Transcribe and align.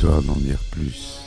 histoire 0.00 0.22
d'en 0.22 0.36
dire 0.36 0.58
plus. 0.70 1.18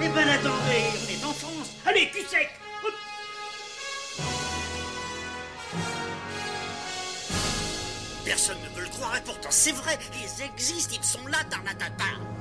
Eh 0.00 0.08
ben 0.08 0.28
attendez, 0.28 0.84
on 1.02 1.10
est 1.10 1.24
en 1.24 1.32
France. 1.32 1.70
Allez, 1.84 2.08
cul 2.12 2.20
sec. 2.28 2.48
Personne 8.24 8.56
ne 8.62 8.76
veut 8.76 8.84
le 8.84 8.90
croire 8.90 9.16
et 9.16 9.20
pourtant 9.24 9.50
c'est 9.50 9.72
vrai, 9.72 9.98
ils 10.14 10.44
existent, 10.44 10.94
ils 10.96 11.04
sont 11.04 11.26
là, 11.26 11.38
Tarnatata. 11.50 12.37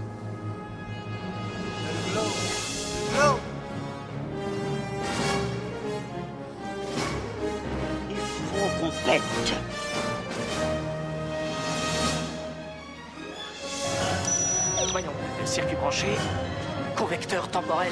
Convecteur 16.98 17.48
temporel 17.50 17.92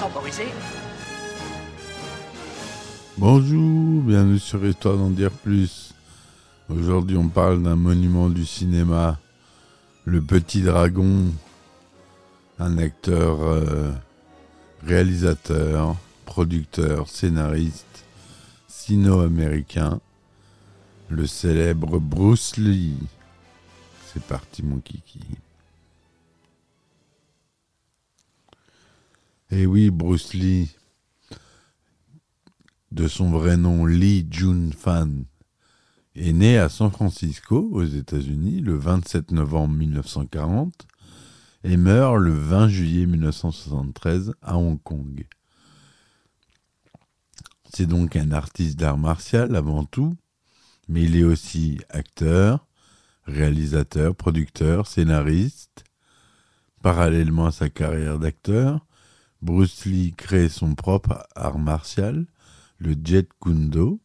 temporisé. 0.00 0.44
Bonjour, 3.18 4.02
bienvenue 4.02 4.38
sur 4.38 4.64
Histoire 4.64 4.96
d'en 4.96 5.10
dire 5.10 5.30
plus. 5.30 5.92
Aujourd'hui, 6.70 7.18
on 7.18 7.28
parle 7.28 7.62
d'un 7.62 7.76
monument 7.76 8.30
du 8.30 8.46
cinéma, 8.46 9.18
Le 10.06 10.22
Petit 10.22 10.62
Dragon, 10.62 11.26
un 12.58 12.78
acteur, 12.78 13.42
euh, 13.42 13.92
réalisateur, 14.86 15.94
producteur, 16.24 17.08
scénariste, 17.08 18.04
sino-américain, 18.68 20.00
le 21.10 21.26
célèbre 21.26 21.98
Bruce 21.98 22.56
Lee. 22.56 22.96
C'est 24.06 24.22
parti, 24.22 24.62
mon 24.62 24.78
kiki. 24.78 25.20
Et 29.50 29.64
oui, 29.64 29.90
Bruce 29.90 30.34
Lee, 30.34 30.76
de 32.92 33.08
son 33.08 33.30
vrai 33.30 33.56
nom 33.56 33.86
Lee 33.86 34.26
Jun 34.30 34.70
Fan, 34.76 35.24
est 36.14 36.32
né 36.32 36.58
à 36.58 36.68
San 36.68 36.90
Francisco, 36.90 37.66
aux 37.72 37.84
États-Unis, 37.84 38.60
le 38.60 38.76
27 38.76 39.30
novembre 39.30 39.74
1940 39.74 40.86
et 41.64 41.78
meurt 41.78 42.18
le 42.18 42.32
20 42.32 42.68
juillet 42.68 43.06
1973 43.06 44.34
à 44.42 44.58
Hong 44.58 44.82
Kong. 44.82 45.26
C'est 47.72 47.86
donc 47.86 48.16
un 48.16 48.32
artiste 48.32 48.78
d'art 48.78 48.98
martial 48.98 49.56
avant 49.56 49.84
tout, 49.84 50.14
mais 50.88 51.04
il 51.04 51.16
est 51.16 51.24
aussi 51.24 51.78
acteur, 51.88 52.66
réalisateur, 53.24 54.14
producteur, 54.14 54.86
scénariste. 54.86 55.84
Parallèlement 56.82 57.46
à 57.46 57.52
sa 57.52 57.68
carrière 57.68 58.18
d'acteur, 58.18 58.86
Bruce 59.40 59.84
Lee 59.84 60.14
crée 60.16 60.48
son 60.48 60.74
propre 60.74 61.24
art 61.36 61.58
martial, 61.58 62.26
le 62.78 62.94
Jet 63.02 63.28
Kundo, 63.40 64.00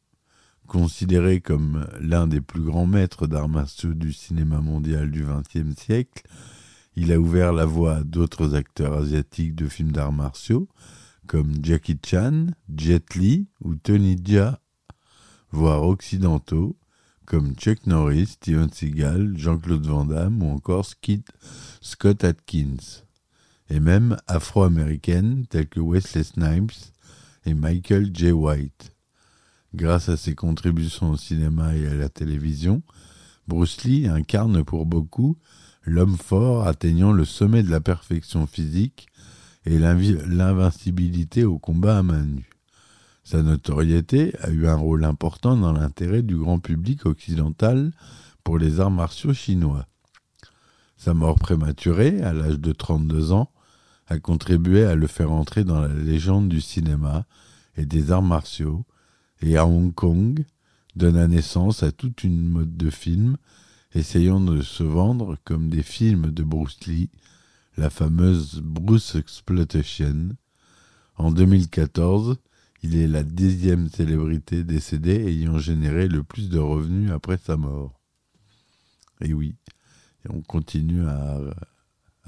considéré 0.67 1.41
comme 1.41 1.87
l'un 1.99 2.27
des 2.27 2.39
plus 2.39 2.61
grands 2.61 2.85
maîtres 2.85 3.25
d'arts 3.25 3.49
martiaux 3.49 3.95
du 3.95 4.13
cinéma 4.13 4.61
mondial 4.61 5.09
du 5.09 5.25
XXe 5.25 5.75
siècle. 5.75 6.23
Il 6.95 7.11
a 7.11 7.19
ouvert 7.19 7.51
la 7.51 7.65
voie 7.65 7.97
à 7.97 8.03
d'autres 8.03 8.53
acteurs 8.53 8.93
asiatiques 8.93 9.55
de 9.55 9.67
films 9.67 9.91
d'arts 9.91 10.13
martiaux, 10.13 10.69
comme 11.25 11.53
Jackie 11.63 11.97
Chan, 12.05 12.47
Jet 12.75 13.15
Li 13.15 13.47
ou 13.61 13.73
Tony 13.75 14.15
Jaa, 14.23 14.59
voire 15.51 15.83
occidentaux, 15.83 16.77
comme 17.25 17.55
Chuck 17.55 17.87
Norris, 17.87 18.27
Steven 18.27 18.71
Seagal, 18.71 19.35
Jean-Claude 19.35 19.87
Van 19.87 20.05
Damme 20.05 20.43
ou 20.43 20.51
encore 20.53 20.85
Scott 21.81 22.23
Atkins 22.23 23.03
et 23.69 23.79
même 23.79 24.17
afro-américaines 24.27 25.45
telles 25.47 25.67
que 25.67 25.79
Wesley 25.79 26.23
Snipes 26.23 26.73
et 27.45 27.53
Michael 27.53 28.11
J. 28.13 28.31
White. 28.31 28.95
Grâce 29.73 30.09
à 30.09 30.17
ses 30.17 30.35
contributions 30.35 31.11
au 31.11 31.17
cinéma 31.17 31.75
et 31.75 31.87
à 31.87 31.95
la 31.95 32.09
télévision, 32.09 32.83
Bruce 33.47 33.83
Lee 33.83 34.07
incarne 34.07 34.63
pour 34.63 34.85
beaucoup 34.85 35.37
l'homme 35.83 36.17
fort 36.17 36.67
atteignant 36.67 37.11
le 37.11 37.25
sommet 37.25 37.63
de 37.63 37.71
la 37.71 37.81
perfection 37.81 38.47
physique 38.47 39.07
et 39.65 39.79
l'invi- 39.79 40.17
l'invincibilité 40.27 41.43
au 41.43 41.57
combat 41.57 41.97
à 41.97 42.03
main 42.03 42.23
nue. 42.23 42.49
Sa 43.23 43.41
notoriété 43.41 44.33
a 44.41 44.49
eu 44.49 44.67
un 44.67 44.75
rôle 44.75 45.05
important 45.05 45.55
dans 45.55 45.71
l'intérêt 45.71 46.21
du 46.21 46.37
grand 46.37 46.59
public 46.59 47.05
occidental 47.05 47.91
pour 48.43 48.57
les 48.57 48.79
arts 48.79 48.91
martiaux 48.91 49.33
chinois. 49.33 49.87
Sa 51.03 51.13
mort 51.13 51.35
prématurée, 51.35 52.21
à 52.21 52.31
l'âge 52.31 52.61
de 52.61 52.71
32 52.71 53.33
ans, 53.33 53.51
a 54.07 54.19
contribué 54.19 54.85
à 54.85 54.95
le 54.95 55.07
faire 55.07 55.33
entrer 55.33 55.65
dans 55.65 55.81
la 55.81 55.93
légende 55.93 56.47
du 56.47 56.61
cinéma 56.61 57.25
et 57.75 57.85
des 57.85 58.13
arts 58.13 58.21
martiaux, 58.21 58.85
et 59.41 59.57
à 59.57 59.67
Hong 59.67 59.93
Kong, 59.93 60.45
donna 60.95 61.27
naissance 61.27 61.83
à 61.83 61.91
toute 61.91 62.23
une 62.23 62.47
mode 62.47 62.77
de 62.77 62.89
films 62.89 63.35
essayant 63.93 64.39
de 64.39 64.61
se 64.61 64.83
vendre 64.83 65.35
comme 65.43 65.69
des 65.69 65.83
films 65.83 66.31
de 66.31 66.41
Bruce 66.41 66.79
Lee, 66.87 67.09
la 67.75 67.89
fameuse 67.89 68.61
Bruce 68.63 69.15
Exploitation. 69.15 70.29
En 71.17 71.31
2014, 71.33 72.37
il 72.81 72.95
est 72.95 73.09
la 73.09 73.23
dixième 73.23 73.89
célébrité 73.89 74.63
décédée 74.63 75.27
ayant 75.27 75.57
généré 75.57 76.07
le 76.07 76.23
plus 76.23 76.47
de 76.47 76.59
revenus 76.59 77.11
après 77.11 77.37
sa 77.37 77.57
mort. 77.57 77.99
Et 79.19 79.33
oui, 79.33 79.57
et 80.25 80.31
on 80.31 80.41
continue 80.41 81.05
à, 81.07 81.39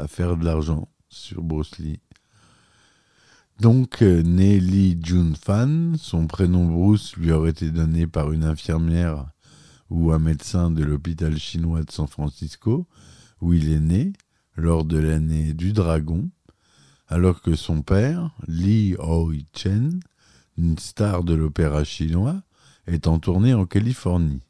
faire 0.08 0.38
de 0.38 0.46
l'argent 0.46 0.90
sur 1.10 1.42
Bruce 1.42 1.78
Lee. 1.80 2.02
Donc, 3.60 4.02
euh, 4.02 4.22
né 4.22 4.60
Lee 4.60 5.00
Jun 5.02 5.34
Fan, 5.34 5.96
son 5.98 6.28
prénom 6.28 6.66
Bruce 6.66 7.16
lui 7.16 7.32
aurait 7.32 7.52
été 7.52 7.72
donné 7.72 8.06
par 8.06 8.34
une 8.34 8.44
infirmière 8.44 9.28
ou 9.90 10.12
un 10.12 10.20
médecin 10.20 10.72
de 10.72 10.84
l'hôpital 10.84 11.38
chinois 11.38 11.84
de 11.84 11.92
San 11.92 12.08
Francisco, 12.08 12.88
où 13.40 13.54
il 13.54 13.72
est 13.72 13.80
né, 13.80 14.12
lors 14.58 14.84
de 14.84 14.98
l'année 14.98 15.54
du 15.54 15.72
dragon, 15.72 16.30
alors 17.08 17.42
que 17.42 17.56
son 17.56 17.82
père, 17.82 18.36
Lee 18.48 18.96
Hoi 19.00 19.44
Chen, 19.54 20.00
une 20.58 20.78
star 20.78 21.24
de 21.24 21.34
l'opéra 21.34 21.84
chinois, 21.84 22.42
est 22.88 23.08
en 23.08 23.20
tournée 23.20 23.54
en 23.54 23.66
Californie. 23.66 24.42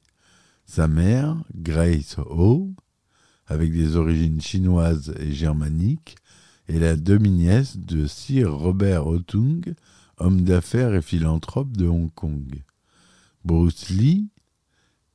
Sa 0.66 0.88
mère, 0.88 1.38
Grace 1.54 2.18
Ho, 2.18 2.74
avec 3.48 3.72
des 3.72 3.96
origines 3.96 4.42
chinoises 4.42 5.14
et 5.20 5.32
germaniques, 5.32 6.16
est 6.68 6.80
la 6.80 6.96
demi-nièce 6.96 7.78
de 7.78 8.08
Sir 8.08 8.54
Robert 8.54 9.08
Otung, 9.08 9.74
homme 10.18 10.42
d'affaires 10.42 10.94
et 10.94 11.02
philanthrope 11.02 11.76
de 11.78 11.88
Hong 11.88 12.12
Kong. 12.14 12.64
Bruce 13.44 13.90
Lee, 13.90 14.30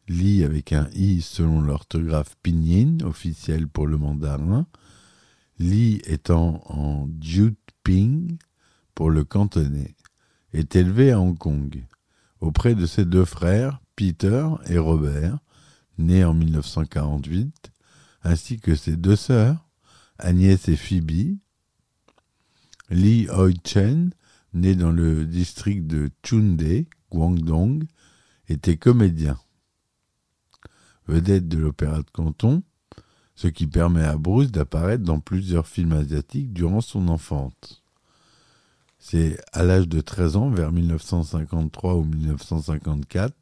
Lee 0.09 0.45
avec 0.45 0.73
un 0.73 0.89
i 0.95 1.21
selon 1.21 1.61
l'orthographe 1.61 2.37
pinyin 2.43 2.99
officielle 3.05 3.67
pour 3.67 3.87
le 3.87 3.97
mandarin, 3.97 4.67
Lee 5.59 6.01
étant 6.07 6.63
en 6.67 7.09
Ping 7.83 8.39
pour 8.95 9.11
le 9.11 9.25
cantonais, 9.25 9.95
est 10.53 10.77
élevé 10.77 11.13
à 11.13 11.21
Hong 11.21 11.37
Kong, 11.37 11.85
auprès 12.41 12.75
de 12.75 12.87
ses 12.87 13.05
deux 13.05 13.25
frères, 13.25 13.81
Peter 13.97 14.47
et 14.67 14.79
Robert, 14.79 15.39
nés 15.99 16.25
en 16.25 16.35
1948, 16.35 17.70
ainsi 18.23 18.59
que 18.59 18.75
ses 18.75 18.97
deux 18.97 19.17
sœurs, 19.17 19.69
Agnès 20.19 20.69
et 20.69 20.77
Phoebe. 20.77 21.39
Lee 22.91 23.29
Hoi 23.29 23.53
Chen, 23.65 24.13
né 24.53 24.75
dans 24.75 24.91
le 24.91 25.25
district 25.25 25.87
de 25.87 26.11
Chunde, 26.23 26.87
Guangdong, 27.11 27.85
était 28.49 28.77
comédien. 28.77 29.39
Vedette 31.07 31.49
de 31.49 31.59
l'opéra 31.59 31.99
de 31.99 32.11
Canton, 32.13 32.63
ce 33.35 33.49
qui 33.49 33.67
permet 33.67 34.05
à 34.05 34.17
Bruce 34.17 34.51
d'apparaître 34.51 35.05
dans 35.05 35.21
plusieurs 35.21 35.67
films 35.67 35.93
asiatiques 35.93 36.53
durant 36.53 36.81
son 36.81 37.09
enfance. 37.09 37.83
C'est 38.99 39.41
à 39.53 39.65
l'âge 39.65 39.89
de 39.89 40.01
13 40.01 40.37
ans, 40.37 40.51
vers 40.51 40.73
1953 40.73 41.95
ou 41.95 42.05
1954, 42.05 43.35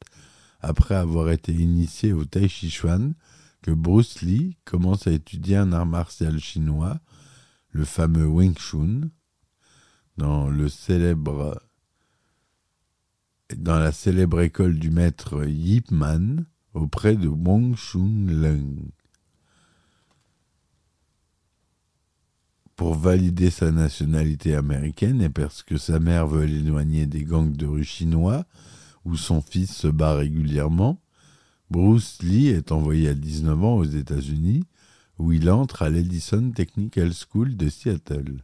après 0.60 0.94
avoir 0.94 1.31
été 1.31 1.52
initié 1.52 2.12
au 2.12 2.24
Tai 2.24 2.48
Chi 2.48 2.70
Chuan, 2.70 3.14
que 3.62 3.70
Bruce 3.70 4.22
Lee 4.22 4.56
commence 4.64 5.06
à 5.06 5.12
étudier 5.12 5.56
un 5.56 5.72
art 5.72 5.87
martial 5.87 6.38
chinois, 6.38 7.00
le 7.70 7.84
fameux 7.84 8.26
Wing 8.26 8.56
Chun, 8.56 9.10
dans 10.16 10.49
le 10.49 10.69
célèbre 10.69 11.62
dans 13.56 13.78
la 13.78 13.93
célèbre 13.93 14.40
école 14.40 14.78
du 14.78 14.90
maître 14.90 15.46
Yip 15.46 15.90
Man 15.90 16.44
auprès 16.75 17.16
de 17.16 17.28
Wong 17.28 17.76
Chun 17.76 18.26
Leung. 18.26 18.90
Pour 22.76 22.94
valider 22.94 23.50
sa 23.50 23.72
nationalité 23.72 24.55
américaine 24.55 25.20
et 25.20 25.31
parce 25.31 25.62
que 25.62 25.78
sa 25.78 25.99
mère 25.99 26.26
veut 26.26 26.44
l'éloigner 26.44 27.06
des 27.06 27.25
gangs 27.25 27.52
de 27.52 27.66
rue 27.66 27.84
chinois 27.84 28.44
où 29.05 29.16
son 29.16 29.40
fils 29.40 29.75
se 29.75 29.88
bat 29.88 30.14
régulièrement, 30.14 31.00
Bruce 31.70 32.23
Lee 32.23 32.49
est 32.49 32.73
envoyé 32.73 33.09
à 33.09 33.15
19 33.15 33.65
ans 33.65 33.76
aux 33.76 33.85
États-Unis, 33.85 34.65
où 35.19 35.32
il 35.32 35.50
entre 35.50 35.82
à 35.82 35.91
l'Edison 35.91 36.50
Technical 36.50 37.12
School 37.12 37.56
de 37.56 37.69
Seattle. 37.69 38.43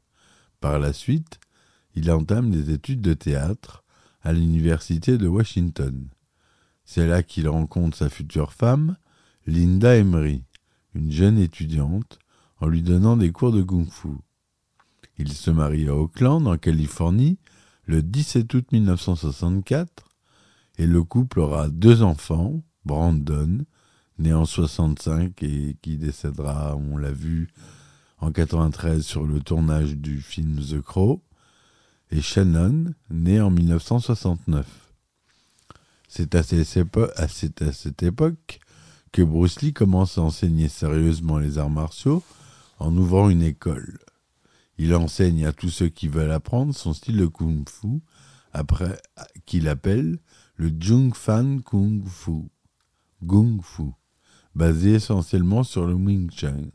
Par 0.61 0.79
la 0.79 0.93
suite, 0.93 1.41
il 1.95 2.11
entame 2.11 2.51
des 2.51 2.73
études 2.73 3.01
de 3.01 3.15
théâtre 3.15 3.83
à 4.23 4.33
l'Université 4.33 5.17
de 5.17 5.27
Washington. 5.27 6.09
C'est 6.85 7.07
là 7.07 7.23
qu'il 7.23 7.49
rencontre 7.49 7.97
sa 7.97 8.11
future 8.11 8.53
femme, 8.53 8.97
Linda 9.47 9.97
Emery, 9.97 10.43
une 10.95 11.11
jeune 11.11 11.39
étudiante, 11.39 12.19
en 12.61 12.67
lui 12.67 12.83
donnant 12.83 13.17
des 13.17 13.33
cours 13.33 13.53
de 13.53 13.63
kung-fu. 13.63 14.09
Il 15.17 15.33
se 15.33 15.51
marie 15.51 15.89
à 15.89 15.95
Oakland, 15.95 16.47
en 16.47 16.59
Californie, 16.59 17.39
le 17.87 18.03
17 18.03 18.53
août 18.53 18.67
1964, 18.73 20.09
et 20.77 20.87
le 20.87 21.03
couple 21.05 21.41
aura 21.41 21.69
deux 21.69 22.03
enfants, 22.03 22.63
Brandon, 22.85 23.65
né 24.19 24.33
en 24.33 24.45
65 24.45 25.43
et 25.43 25.77
qui 25.83 25.97
décédera, 25.97 26.77
on 26.77 26.97
l'a 26.97 27.13
vu, 27.13 27.49
en 28.19 28.33
93 28.33 29.05
sur 29.05 29.25
le 29.25 29.41
tournage 29.41 29.97
du 29.97 30.21
film 30.21 30.61
The 30.61 30.81
Crow, 30.81 31.23
et 32.11 32.21
Shannon, 32.21 32.95
né 33.11 33.41
en 33.41 33.51
1969. 33.51 34.67
C'est 36.09 36.35
à, 36.37 36.43
cette 36.45 38.03
époque 38.03 38.61
que 39.11 39.23
Bruce 39.23 39.61
Lee 39.63 39.73
commence 39.73 40.17
à 40.17 40.23
enseigner 40.23 40.69
sérieusement 40.69 41.39
les 41.39 41.59
arts 41.59 41.71
martiaux 41.71 42.23
en 42.79 42.97
ouvrant 42.97 43.31
une 43.31 43.43
école. 43.43 43.99
Il 44.79 44.95
enseigne 44.95 45.45
à 45.47 45.53
tous 45.53 45.71
ceux 45.71 45.89
qui 45.89 46.09
veulent 46.09 46.31
apprendre 46.31 46.75
son 46.75 46.93
style 46.93 47.17
de 47.17 47.27
kung 47.27 47.69
fu, 47.69 48.01
après 48.53 48.97
qu'il 49.45 49.69
appelle 49.69 50.19
le 50.57 50.73
Jung 50.79 51.15
Fan 51.15 51.63
Kung 51.63 52.07
Fu, 52.07 52.49
Gung 53.25 53.63
Fu, 53.63 53.85
basé 54.55 54.95
essentiellement 54.95 55.63
sur 55.63 55.87
le 55.87 55.95
Wing 55.95 56.31
Chun. 56.31 56.71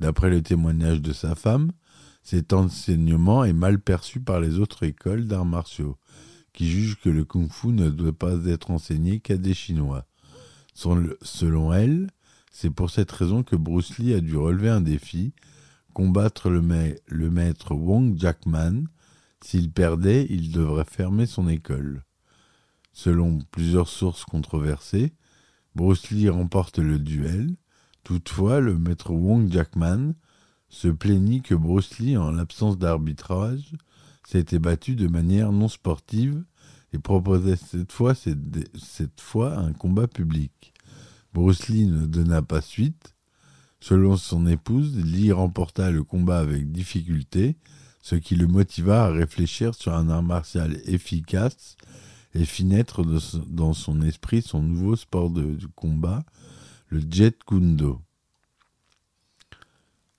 D'après 0.00 0.30
le 0.30 0.42
témoignage 0.42 1.02
de 1.02 1.12
sa 1.12 1.34
femme, 1.34 1.70
cet 2.22 2.52
enseignement 2.52 3.44
est 3.44 3.52
mal 3.52 3.78
perçu 3.80 4.20
par 4.20 4.40
les 4.40 4.58
autres 4.58 4.84
écoles 4.84 5.26
d'arts 5.26 5.44
martiaux, 5.44 5.98
qui 6.52 6.68
jugent 6.68 6.98
que 6.98 7.10
le 7.10 7.24
kung 7.24 7.50
fu 7.50 7.68
ne 7.68 7.90
doit 7.90 8.12
pas 8.12 8.46
être 8.46 8.70
enseigné 8.70 9.20
qu'à 9.20 9.36
des 9.36 9.54
Chinois. 9.54 10.06
Selon 10.74 11.72
elle, 11.72 12.08
c'est 12.50 12.70
pour 12.70 12.90
cette 12.90 13.12
raison 13.12 13.42
que 13.42 13.56
Bruce 13.56 13.98
Lee 13.98 14.14
a 14.14 14.20
dû 14.20 14.36
relever 14.36 14.70
un 14.70 14.80
défi, 14.80 15.34
combattre 15.92 16.48
le, 16.48 16.62
le 17.06 17.30
maître 17.30 17.74
Wong 17.74 18.18
Jackman. 18.18 18.84
S'il 19.44 19.70
perdait, 19.70 20.26
il 20.30 20.52
devrait 20.52 20.86
fermer 20.86 21.26
son 21.26 21.48
école. 21.48 22.02
Selon 22.92 23.38
plusieurs 23.50 23.88
sources 23.88 24.24
controversées, 24.24 25.12
Bruce 25.76 26.08
Lee 26.08 26.30
remporte 26.30 26.78
le 26.78 26.98
duel. 26.98 27.54
Toutefois, 28.02 28.60
le 28.60 28.78
maître 28.78 29.10
Wong 29.10 29.52
Jackman 29.52 30.14
se 30.70 30.88
plaignit 30.88 31.42
que 31.42 31.54
Bruce 31.54 31.98
Lee, 31.98 32.16
en 32.16 32.30
l'absence 32.30 32.78
d'arbitrage, 32.78 33.74
s'était 34.26 34.58
battu 34.58 34.96
de 34.96 35.06
manière 35.06 35.52
non 35.52 35.68
sportive 35.68 36.42
et 36.94 36.98
proposait 36.98 37.56
cette 37.58 39.20
fois, 39.20 39.58
un 39.58 39.74
combat 39.74 40.08
public. 40.08 40.72
Bruce 41.34 41.68
Lee 41.68 41.84
ne 41.84 42.06
donna 42.06 42.40
pas 42.40 42.62
suite. 42.62 43.14
Selon 43.78 44.16
son 44.16 44.46
épouse, 44.46 44.96
Lee 44.96 45.30
remporta 45.30 45.90
le 45.90 46.02
combat 46.02 46.38
avec 46.38 46.72
difficulté, 46.72 47.58
ce 48.00 48.14
qui 48.14 48.34
le 48.34 48.46
motiva 48.46 49.04
à 49.04 49.10
réfléchir 49.10 49.74
sur 49.74 49.92
un 49.92 50.08
art 50.08 50.22
martial 50.22 50.80
efficace 50.86 51.76
et 52.36 52.44
fit 52.44 52.66
naître 52.66 53.02
dans 53.46 53.72
son 53.72 54.02
esprit 54.02 54.42
son 54.42 54.62
nouveau 54.62 54.94
sport 54.94 55.30
de, 55.30 55.56
combat, 55.74 56.22
le 56.88 57.00
Jet 57.10 57.42
Kundo, 57.44 58.02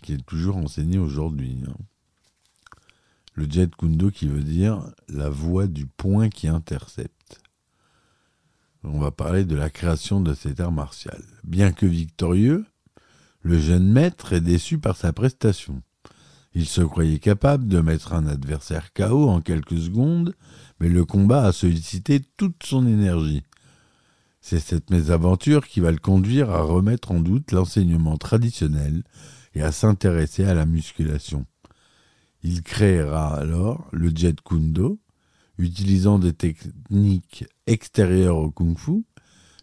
qui 0.02 0.14
est 0.14 0.26
toujours 0.26 0.58
enseigné 0.58 0.98
aujourd'hui. 0.98 1.64
Hein. 1.68 1.76
Le 3.36 3.48
Jet 3.48 3.74
Kundo 3.76 4.10
qui 4.10 4.28
veut 4.28 4.42
dire 4.42 4.84
la 5.08 5.30
voie 5.30 5.68
du 5.68 5.86
point 5.86 6.30
qui 6.30 6.48
intercepte. 6.48 7.40
On 8.84 9.00
va 9.00 9.12
parler 9.12 9.46
de 9.46 9.56
la 9.56 9.70
création 9.70 10.20
de 10.20 10.34
cet 10.34 10.60
art 10.60 10.72
martial. 10.72 11.22
Bien 11.44 11.72
que 11.72 11.86
victorieux, 11.86 12.66
le 13.42 13.60
jeune 13.60 13.88
maître 13.88 14.34
est 14.34 14.42
déçu 14.42 14.80
par 14.80 14.98
sa 14.98 15.14
prestation. 15.14 15.84
Il 16.60 16.66
se 16.66 16.82
croyait 16.82 17.20
capable 17.20 17.68
de 17.68 17.82
mettre 17.82 18.14
un 18.14 18.26
adversaire 18.26 18.92
KO 18.92 19.30
en 19.30 19.42
quelques 19.42 19.78
secondes, 19.78 20.34
mais 20.80 20.90
le 20.90 21.06
combat 21.06 21.44
a 21.44 21.52
sollicité 21.52 22.20
toute 22.36 22.64
son 22.66 22.88
énergie. 22.88 23.44
C'est 24.42 24.60
cette 24.60 24.90
mésaventure 24.90 25.68
qui 25.68 25.82
va 25.82 25.92
le 25.92 26.00
conduire 26.00 26.50
à 26.50 26.64
remettre 26.64 27.12
en 27.12 27.20
doute 27.20 27.52
l'enseignement 27.52 28.18
traditionnel 28.18 29.04
et 29.54 29.62
à 29.62 29.72
s'intéresser 29.72 30.46
à 30.46 30.56
la 30.56 30.66
musculation. 30.66 31.46
Il 32.42 32.64
créera 32.64 33.38
alors 33.38 33.88
le 33.92 34.10
Jet 34.10 34.42
Kundo, 34.42 35.00
utilisant 35.60 36.18
des 36.18 36.34
techniques 36.34 37.46
extérieures 37.68 38.38
au 38.38 38.50
Kung 38.50 38.80
Fu. 38.80 39.06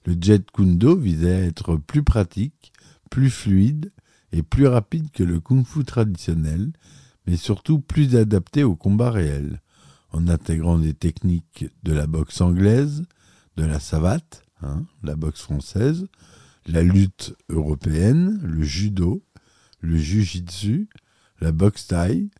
Le 0.05 0.15
Jet 0.21 0.49
Kundo 0.53 0.97
visait 0.97 1.35
à 1.35 1.45
être 1.45 1.75
plus 1.75 2.05
pratique, 2.05 2.73
plus 3.11 3.31
fluide 3.31 3.91
est 4.35 4.43
plus 4.43 4.67
rapide 4.67 5.11
que 5.13 5.23
le 5.23 5.41
kung-fu 5.41 5.85
traditionnel, 5.85 6.73
mais 7.27 7.37
surtout 7.37 7.81
plus 7.81 8.17
adapté 8.17 8.65
au 8.65 8.77
combat 8.77 9.11
réel, 9.11 9.61
en 10.11 10.29
intégrant 10.29 10.79
des 10.79 10.95
techniques 10.95 11.67
de 11.83 11.93
la 11.93 12.07
boxe 12.07 12.41
anglaise, 12.41 13.05
de 13.57 13.65
la 13.65 13.81
savate, 13.81 14.45
hein, 14.63 14.85
la 15.03 15.17
boxe 15.17 15.43
française, 15.43 16.07
la 16.67 16.83
lutte 16.83 17.37
européenne, 17.49 18.41
le 18.43 18.63
judo, 18.63 19.23
le 19.81 19.97
jujitsu, 19.97 20.89
la 21.41 21.53
boxe 21.53 21.87
thaï, 21.87 22.31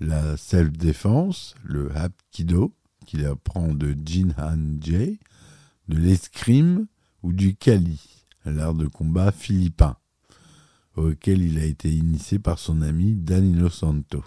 la 0.00 0.36
self-défense, 0.36 1.54
le 1.64 1.94
hapkido, 1.96 2.74
qu'il 3.06 3.24
apprend 3.24 3.68
de 3.68 3.96
Jin 4.04 4.34
Han 4.38 4.80
Jae, 4.80 5.18
de 5.88 5.96
l'escrime 5.96 6.86
ou 7.22 7.32
du 7.32 7.54
kali, 7.56 8.00
l'art 8.44 8.74
de 8.74 8.86
combat 8.86 9.32
philippin 9.32 9.96
auquel 10.98 11.42
il 11.42 11.58
a 11.58 11.64
été 11.64 11.90
initié 11.90 12.38
par 12.38 12.58
son 12.58 12.82
ami 12.82 13.14
Danilo 13.14 13.68
Santo. 13.68 14.22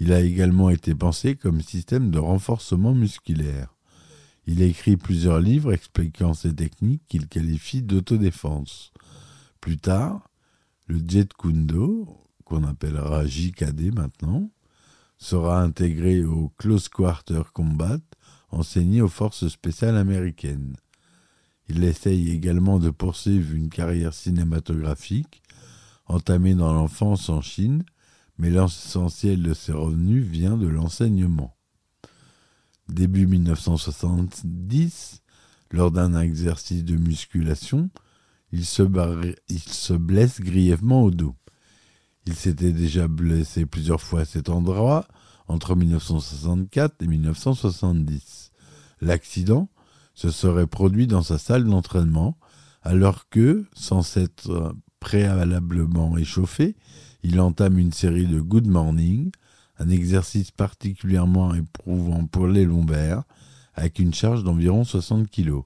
Il 0.00 0.12
a 0.12 0.20
également 0.20 0.70
été 0.70 0.94
pensé 0.94 1.36
comme 1.36 1.60
système 1.60 2.10
de 2.10 2.18
renforcement 2.18 2.94
musculaire. 2.94 3.74
Il 4.46 4.62
a 4.62 4.66
écrit 4.66 4.96
plusieurs 4.96 5.40
livres 5.40 5.72
expliquant 5.72 6.34
ces 6.34 6.54
techniques 6.54 7.06
qu'il 7.08 7.28
qualifie 7.28 7.82
d'autodéfense. 7.82 8.92
Plus 9.60 9.78
tard, 9.78 10.28
le 10.86 11.00
Jet 11.06 11.32
Kundo, 11.32 12.06
qu'on 12.44 12.64
appellera 12.64 13.24
JKD 13.24 13.94
maintenant, 13.94 14.50
sera 15.16 15.62
intégré 15.62 16.22
au 16.24 16.52
Close 16.58 16.88
Quarter 16.88 17.42
Combat 17.54 17.98
enseigné 18.50 19.00
aux 19.00 19.08
forces 19.08 19.48
spéciales 19.48 19.96
américaines. 19.96 20.76
Il 21.68 21.84
essaye 21.84 22.30
également 22.30 22.78
de 22.78 22.90
poursuivre 22.90 23.54
une 23.54 23.70
carrière 23.70 24.12
cinématographique 24.12 25.42
entamé 26.06 26.54
dans 26.54 26.72
l'enfance 26.72 27.28
en 27.28 27.40
Chine, 27.40 27.84
mais 28.36 28.50
l'essentiel 28.50 29.42
de 29.42 29.54
ses 29.54 29.72
revenus 29.72 30.24
vient 30.24 30.56
de 30.56 30.66
l'enseignement. 30.66 31.56
Début 32.88 33.26
1970, 33.26 35.22
lors 35.70 35.90
d'un 35.90 36.20
exercice 36.20 36.84
de 36.84 36.96
musculation, 36.96 37.88
il 38.52 38.66
se, 38.66 38.82
il 39.48 39.60
se 39.60 39.94
blesse 39.94 40.40
grièvement 40.40 41.02
au 41.02 41.10
dos. 41.10 41.34
Il 42.26 42.34
s'était 42.34 42.72
déjà 42.72 43.08
blessé 43.08 43.66
plusieurs 43.66 44.00
fois 44.00 44.20
à 44.20 44.24
cet 44.24 44.48
endroit 44.48 45.06
entre 45.48 45.74
1964 45.74 47.02
et 47.02 47.06
1970. 47.06 48.52
L'accident 49.00 49.68
se 50.14 50.30
serait 50.30 50.66
produit 50.66 51.06
dans 51.06 51.22
sa 51.22 51.38
salle 51.38 51.64
d'entraînement 51.64 52.38
alors 52.82 53.28
que, 53.28 53.66
sans 53.74 54.02
s'être 54.02 54.74
préalablement 55.00 56.16
échauffé, 56.16 56.76
il 57.22 57.40
entame 57.40 57.78
une 57.78 57.92
série 57.92 58.26
de 58.26 58.40
Good 58.40 58.66
Morning, 58.66 59.30
un 59.78 59.88
exercice 59.88 60.50
particulièrement 60.50 61.54
éprouvant 61.54 62.26
pour 62.26 62.46
les 62.46 62.64
lombaires, 62.64 63.24
avec 63.74 63.98
une 63.98 64.14
charge 64.14 64.44
d'environ 64.44 64.84
60 64.84 65.28
kg, 65.30 65.62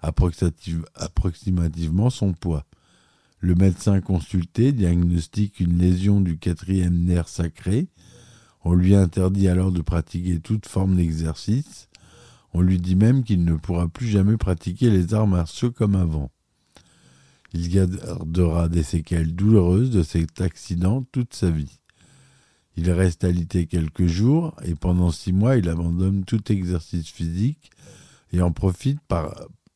approximativement 0.00 2.10
son 2.10 2.32
poids. 2.32 2.64
Le 3.40 3.54
médecin 3.54 4.00
consulté 4.00 4.72
diagnostique 4.72 5.60
une 5.60 5.78
lésion 5.78 6.20
du 6.20 6.38
quatrième 6.38 7.04
nerf 7.04 7.28
sacré. 7.28 7.88
On 8.64 8.74
lui 8.74 8.96
interdit 8.96 9.48
alors 9.48 9.70
de 9.70 9.80
pratiquer 9.80 10.40
toute 10.40 10.66
forme 10.66 10.96
d'exercice. 10.96 11.88
On 12.54 12.60
lui 12.60 12.78
dit 12.78 12.96
même 12.96 13.24
qu'il 13.24 13.44
ne 13.44 13.54
pourra 13.54 13.88
plus 13.88 14.08
jamais 14.08 14.36
pratiquer 14.36 14.90
les 14.90 15.14
arts 15.14 15.26
martiaux 15.26 15.70
comme 15.70 15.94
avant. 15.94 16.30
Il 17.52 17.68
gardera 17.68 18.68
des 18.68 18.82
séquelles 18.82 19.34
douloureuses 19.34 19.90
de 19.90 20.02
cet 20.02 20.40
accident 20.40 21.04
toute 21.12 21.34
sa 21.34 21.50
vie. 21.50 21.78
Il 22.76 22.90
reste 22.90 23.24
alité 23.24 23.66
quelques 23.66 24.06
jours 24.06 24.54
et 24.64 24.74
pendant 24.74 25.10
six 25.10 25.32
mois 25.32 25.56
il 25.56 25.68
abandonne 25.68 26.24
tout 26.24 26.52
exercice 26.52 27.08
physique 27.08 27.70
et 28.32 28.40
en 28.40 28.52
profite 28.52 29.00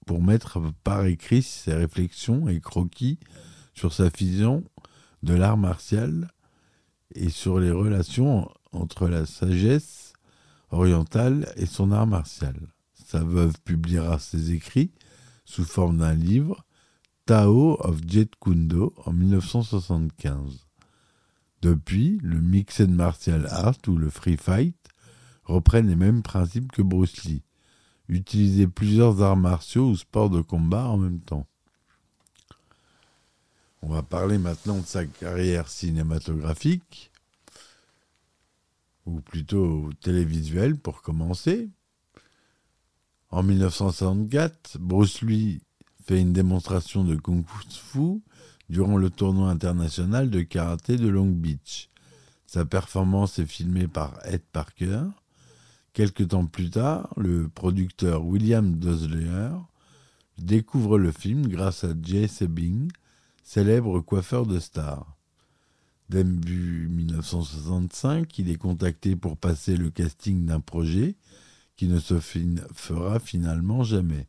pour 0.06 0.22
mettre 0.22 0.60
par 0.84 1.06
écrit 1.06 1.42
ses 1.42 1.74
réflexions 1.74 2.48
et 2.48 2.60
croquis 2.60 3.18
sur 3.74 3.92
sa 3.92 4.08
vision 4.08 4.62
de 5.22 5.34
l'art 5.34 5.56
martial 5.56 6.28
et 7.14 7.30
sur 7.30 7.58
les 7.58 7.70
relations 7.70 8.48
entre 8.72 9.08
la 9.08 9.26
sagesse 9.26 10.11
orientale 10.72 11.52
et 11.56 11.66
son 11.66 11.92
art 11.92 12.06
martial. 12.06 12.56
Sa 13.06 13.20
veuve 13.20 13.54
publiera 13.64 14.18
ses 14.18 14.52
écrits 14.52 14.90
sous 15.44 15.64
forme 15.64 15.98
d'un 15.98 16.14
livre, 16.14 16.64
Tao 17.26 17.76
of 17.80 18.00
Jet 18.06 18.30
Kundo, 18.40 18.94
en 19.04 19.12
1975. 19.12 20.66
Depuis, 21.60 22.18
le 22.22 22.40
Mixed 22.40 22.90
Martial 22.90 23.46
Art 23.50 23.78
ou 23.86 23.96
le 23.96 24.10
Free 24.10 24.36
Fight 24.36 24.76
reprennent 25.44 25.88
les 25.88 25.96
mêmes 25.96 26.22
principes 26.22 26.72
que 26.72 26.82
Bruce 26.82 27.22
Lee. 27.24 27.44
Utiliser 28.08 28.66
plusieurs 28.66 29.22
arts 29.22 29.36
martiaux 29.36 29.90
ou 29.90 29.96
sports 29.96 30.30
de 30.30 30.40
combat 30.40 30.86
en 30.86 30.96
même 30.96 31.20
temps. 31.20 31.46
On 33.82 33.88
va 33.88 34.02
parler 34.02 34.38
maintenant 34.38 34.78
de 34.78 34.86
sa 34.86 35.04
carrière 35.06 35.68
cinématographique, 35.68 37.11
ou 39.06 39.20
plutôt 39.20 39.90
télévisuelle 40.00 40.76
pour 40.76 41.02
commencer. 41.02 41.70
En 43.30 43.42
1964, 43.42 44.78
Bruce 44.78 45.22
Lee 45.22 45.62
fait 46.04 46.20
une 46.20 46.32
démonstration 46.32 47.04
de 47.04 47.16
Kung 47.16 47.44
Fu 47.46 48.20
durant 48.68 48.96
le 48.96 49.10
tournoi 49.10 49.50
international 49.50 50.30
de 50.30 50.42
karaté 50.42 50.96
de 50.96 51.08
Long 51.08 51.30
Beach. 51.30 51.88
Sa 52.46 52.64
performance 52.64 53.38
est 53.38 53.46
filmée 53.46 53.88
par 53.88 54.18
Ed 54.26 54.42
Parker. 54.52 55.04
Quelque 55.94 56.22
temps 56.22 56.46
plus 56.46 56.70
tard, 56.70 57.12
le 57.16 57.48
producteur 57.48 58.24
William 58.24 58.78
Dosler 58.78 59.50
découvre 60.38 60.98
le 60.98 61.12
film 61.12 61.46
grâce 61.46 61.84
à 61.84 61.94
Jay 62.02 62.28
Sebing, 62.28 62.90
célèbre 63.42 64.00
coiffeur 64.00 64.46
de 64.46 64.58
stars. 64.58 65.16
Début 66.12 66.88
1965, 66.90 68.38
il 68.38 68.50
est 68.50 68.56
contacté 68.56 69.16
pour 69.16 69.38
passer 69.38 69.78
le 69.78 69.88
casting 69.88 70.44
d'un 70.44 70.60
projet 70.60 71.16
qui 71.74 71.88
ne 71.88 71.98
se 71.98 72.20
fera 72.20 73.18
finalement 73.18 73.82
jamais. 73.82 74.28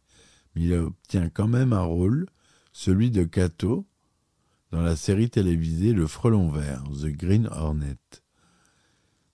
Mais 0.56 0.62
il 0.62 0.74
obtient 0.76 1.28
quand 1.28 1.50
même 1.50 1.74
un 1.74 1.82
rôle, 1.82 2.28
celui 2.72 3.12
de 3.12 3.26
Kato, 3.26 3.86
dans 4.72 4.82
la 4.82 4.96
série 4.96 5.30
télévisée 5.30 5.92
Le 5.92 6.08
Frelon 6.08 6.50
Vert, 6.50 6.86
The 7.02 7.08
Green 7.08 7.50
Hornet. 7.52 7.98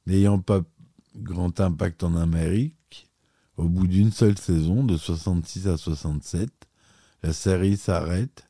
N'ayant 0.07 0.39
pas 0.39 0.61
grand 1.15 1.59
impact 1.59 2.03
en 2.03 2.15
Amérique, 2.15 3.07
au 3.57 3.69
bout 3.69 3.85
d'une 3.85 4.11
seule 4.11 4.39
saison, 4.39 4.83
de 4.83 4.97
66 4.97 5.67
à 5.67 5.77
67, 5.77 6.49
la 7.21 7.31
série 7.31 7.77
s'arrête 7.77 8.49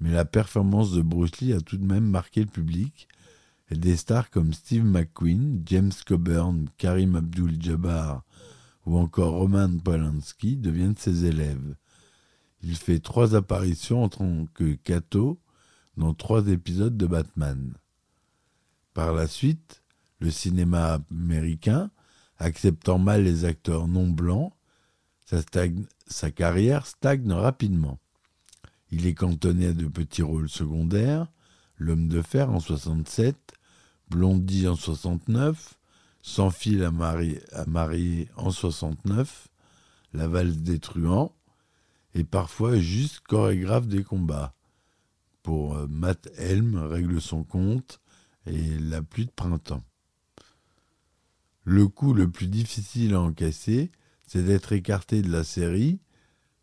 mais 0.00 0.10
la 0.10 0.24
performance 0.24 0.92
de 0.92 1.02
Bruce 1.02 1.40
Lee 1.40 1.52
a 1.52 1.60
tout 1.60 1.76
de 1.76 1.84
même 1.84 2.06
marqué 2.06 2.40
le 2.40 2.46
public, 2.46 3.06
des 3.78 3.96
stars 3.96 4.30
comme 4.30 4.52
Steve 4.52 4.84
McQueen, 4.84 5.62
James 5.66 5.92
Coburn, 6.06 6.68
Karim 6.76 7.16
Abdul-Jabbar 7.16 8.24
ou 8.86 8.98
encore 8.98 9.34
Roman 9.34 9.78
Polanski 9.78 10.56
deviennent 10.56 10.96
ses 10.96 11.24
élèves. 11.24 11.76
Il 12.62 12.76
fait 12.76 12.98
trois 12.98 13.34
apparitions 13.34 14.02
en 14.04 14.08
tant 14.08 14.46
que 14.54 14.74
Kato 14.74 15.38
dans 15.96 16.14
trois 16.14 16.48
épisodes 16.48 16.96
de 16.96 17.06
Batman. 17.06 17.74
Par 18.92 19.12
la 19.12 19.26
suite, 19.26 19.82
le 20.18 20.30
cinéma 20.30 20.98
américain, 21.10 21.90
acceptant 22.38 22.98
mal 22.98 23.22
les 23.22 23.44
acteurs 23.44 23.86
non 23.86 24.08
blancs, 24.08 24.52
sa, 25.26 25.40
sa 26.06 26.30
carrière 26.30 26.86
stagne 26.86 27.32
rapidement. 27.32 27.98
Il 28.90 29.06
est 29.06 29.14
cantonné 29.14 29.68
à 29.68 29.72
de 29.72 29.86
petits 29.86 30.22
rôles 30.22 30.48
secondaires, 30.48 31.28
L'homme 31.80 32.08
de 32.08 32.20
fer 32.20 32.50
en 32.50 32.60
67, 32.60 33.34
Blondie 34.10 34.66
en 34.66 34.74
69, 34.74 35.74
Sans 36.20 36.50
fil 36.50 36.82
à 36.82 36.90
marier, 36.90 38.28
en 38.36 38.50
69, 38.50 39.48
La 40.12 40.26
valse 40.26 40.58
des 40.58 40.80
truands, 40.80 41.34
et 42.14 42.24
parfois 42.24 42.78
juste 42.78 43.20
chorégraphe 43.20 43.86
des 43.86 44.02
combats. 44.02 44.54
Pour 45.42 45.76
euh, 45.76 45.86
Matt 45.88 46.28
Helm 46.36 46.76
règle 46.76 47.20
son 47.20 47.44
compte 47.44 48.00
et 48.46 48.78
la 48.78 49.00
pluie 49.00 49.26
de 49.26 49.30
printemps. 49.30 49.84
Le 51.64 51.86
coup 51.86 52.12
le 52.12 52.28
plus 52.28 52.48
difficile 52.48 53.14
à 53.14 53.20
encaisser, 53.20 53.92
c'est 54.26 54.42
d'être 54.42 54.72
écarté 54.72 55.22
de 55.22 55.30
la 55.30 55.44
série 55.44 56.00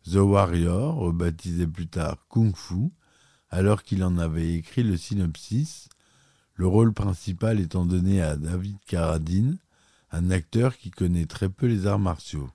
The 0.04 0.16
Warrior, 0.16 0.96
rebaptisé 0.96 1.66
plus 1.66 1.88
tard 1.88 2.26
Kung 2.28 2.54
Fu, 2.54 2.90
alors 3.50 3.82
qu'il 3.82 4.04
en 4.04 4.18
avait 4.18 4.54
écrit 4.54 4.82
le 4.82 4.96
synopsis, 4.96 5.88
le 6.58 6.66
rôle 6.66 6.92
principal 6.92 7.60
étant 7.60 7.86
donné 7.86 8.20
à 8.20 8.36
David 8.36 8.76
Carradine, 8.84 9.58
un 10.10 10.30
acteur 10.30 10.76
qui 10.76 10.90
connaît 10.90 11.26
très 11.26 11.48
peu 11.48 11.66
les 11.66 11.86
arts 11.86 12.00
martiaux. 12.00 12.50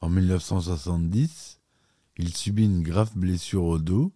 En 0.00 0.08
1970, 0.08 1.60
il 2.16 2.34
subit 2.34 2.64
une 2.64 2.82
grave 2.82 3.12
blessure 3.14 3.64
au 3.64 3.78
dos, 3.78 4.10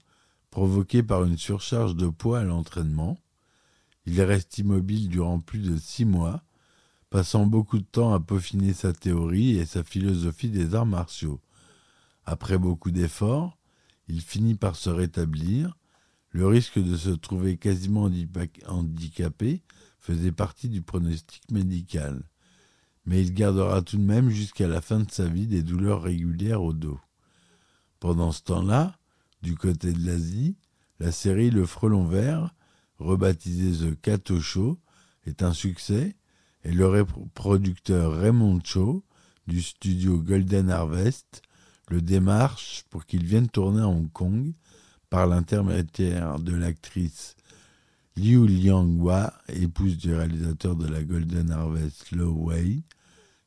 provoquée 0.50 1.02
par 1.02 1.24
une 1.24 1.36
surcharge 1.36 1.96
de 1.96 2.08
poids 2.08 2.40
à 2.40 2.44
l'entraînement. 2.44 3.18
Il 4.06 4.22
reste 4.22 4.56
immobile 4.56 5.10
durant 5.10 5.38
plus 5.38 5.60
de 5.60 5.76
six 5.76 6.06
mois, 6.06 6.42
passant 7.10 7.44
beaucoup 7.44 7.78
de 7.78 7.84
temps 7.84 8.14
à 8.14 8.20
peaufiner 8.20 8.72
sa 8.72 8.94
théorie 8.94 9.58
et 9.58 9.66
sa 9.66 9.84
philosophie 9.84 10.48
des 10.48 10.74
arts 10.74 10.86
martiaux. 10.86 11.40
Après 12.24 12.56
beaucoup 12.56 12.90
d'efforts, 12.90 13.58
il 14.08 14.22
finit 14.22 14.54
par 14.54 14.76
se 14.76 14.88
rétablir. 14.88 15.76
Le 16.36 16.46
risque 16.46 16.78
de 16.78 16.98
se 16.98 17.08
trouver 17.08 17.56
quasiment 17.56 18.10
handicapé 18.66 19.62
faisait 19.98 20.32
partie 20.32 20.68
du 20.68 20.82
pronostic 20.82 21.50
médical. 21.50 22.22
Mais 23.06 23.22
il 23.22 23.32
gardera 23.32 23.80
tout 23.80 23.96
de 23.96 24.02
même 24.02 24.28
jusqu'à 24.28 24.68
la 24.68 24.82
fin 24.82 25.00
de 25.00 25.10
sa 25.10 25.26
vie 25.28 25.46
des 25.46 25.62
douleurs 25.62 26.02
régulières 26.02 26.62
au 26.62 26.74
dos. 26.74 27.00
Pendant 28.00 28.32
ce 28.32 28.42
temps-là, 28.42 28.98
du 29.40 29.56
côté 29.56 29.94
de 29.94 30.04
l'Asie, 30.04 30.58
la 31.00 31.10
série 31.10 31.48
Le 31.48 31.64
Frelon 31.64 32.04
Vert, 32.04 32.54
rebaptisée 32.98 33.86
The 33.86 33.98
Kato 33.98 34.38
Show, 34.38 34.78
est 35.24 35.42
un 35.42 35.54
succès 35.54 36.16
et 36.64 36.72
le 36.72 37.06
producteur 37.32 38.12
Raymond 38.12 38.60
Cho 38.62 39.02
du 39.46 39.62
studio 39.62 40.18
Golden 40.18 40.68
Harvest 40.68 41.40
le 41.88 42.02
démarche 42.02 42.84
pour 42.90 43.06
qu'il 43.06 43.24
vienne 43.24 43.48
tourner 43.48 43.80
à 43.80 43.88
Hong 43.88 44.12
Kong 44.12 44.52
par 45.10 45.26
l'intermédiaire 45.26 46.38
de 46.38 46.54
l'actrice 46.54 47.36
Liu 48.16 48.46
Lianghua, 48.46 49.32
épouse 49.48 49.98
du 49.98 50.14
réalisateur 50.14 50.74
de 50.74 50.88
la 50.88 51.02
Golden 51.02 51.50
Harvest 51.50 52.12
Lo 52.12 52.32
Wei, 52.32 52.82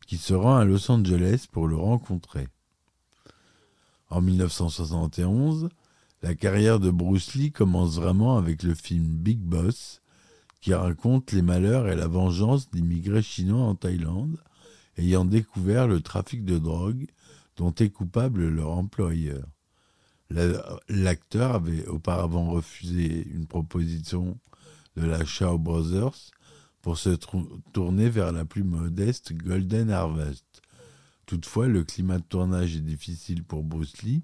qui 0.06 0.18
se 0.18 0.34
rend 0.34 0.58
à 0.58 0.66
Los 0.66 0.92
Angeles 0.92 1.46
pour 1.52 1.68
le 1.68 1.76
rencontrer. 1.76 2.48
En 4.10 4.22
1971, 4.22 5.70
la 6.22 6.36
carrière 6.36 6.80
de 6.80 6.92
Bruce 6.92 7.34
Lee 7.36 7.52
commence 7.52 7.96
vraiment 7.96 8.38
avec 8.38 8.64
le 8.64 8.76
film 8.76 9.06
Big 9.06 9.40
Boss, 9.40 10.02
qui 10.62 10.74
raconte 10.74 11.32
les 11.32 11.42
malheurs 11.42 11.88
et 11.88 11.96
la 11.96 12.08
vengeance 12.08 12.70
d'immigrés 12.70 13.22
chinois 13.22 13.66
en 13.66 13.76
Thaïlande, 13.76 14.38
ayant 14.98 15.26
découvert 15.26 15.88
le 15.88 16.02
trafic 16.02 16.44
de 16.44 16.58
drogue 16.58 17.08
dont 17.56 17.74
est 17.76 17.90
coupable 17.90 18.48
leur 18.48 18.72
employeur. 18.72 19.46
L'acteur 20.30 21.56
avait 21.56 21.88
auparavant 21.88 22.52
refusé 22.52 23.28
une 23.30 23.48
proposition 23.48 24.40
de 24.96 25.06
la 25.06 25.26
Shaw 25.26 25.58
Brothers 25.58 26.32
pour 26.82 26.98
se 26.98 27.10
tourner 27.74 28.10
vers 28.10 28.32
la 28.32 28.46
plus 28.46 28.64
modeste 28.64 29.34
Golden 29.34 29.90
Harvest. 29.90 30.46
Toutefois, 31.26 31.68
le 31.68 31.84
climat 31.84 32.20
de 32.20 32.24
tournage 32.24 32.76
est 32.76 32.82
difficile 32.82 33.44
pour 33.44 33.64
Bruce 33.64 34.02
Lee 34.04 34.24